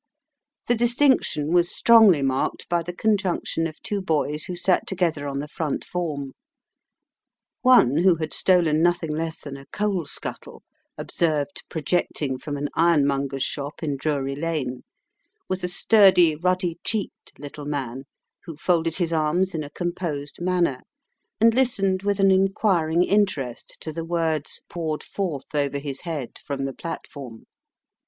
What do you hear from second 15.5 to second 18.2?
a sturdy, ruddy cheeked little man,